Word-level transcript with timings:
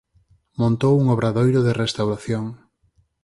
Montou 0.61 0.93
un 1.01 1.05
obradoiro 1.15 1.59
de 1.63 1.77
restauración. 1.83 2.45